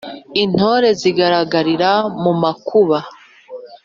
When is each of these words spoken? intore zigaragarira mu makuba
intore 0.43 0.87
zigaragarira 0.99 1.91
mu 2.21 2.33
makuba 2.41 2.99